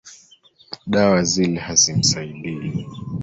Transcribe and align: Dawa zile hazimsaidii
Dawa 0.91 1.23
zile 1.23 1.59
hazimsaidii 1.65 2.87